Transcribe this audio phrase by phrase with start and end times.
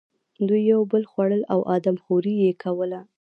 [0.47, 2.99] دوی یو بل خوړل او آدم خوري یې کوله.